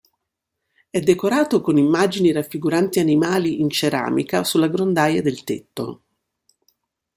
È 0.89 0.99
decorato 0.99 1.61
con 1.61 1.77
immagini 1.77 2.31
raffiguranti 2.31 2.99
animali 2.99 3.61
in 3.61 3.69
ceramica 3.69 4.43
sulla 4.43 4.67
grondaia 4.67 5.21
del 5.21 5.43
tetto. 5.43 6.01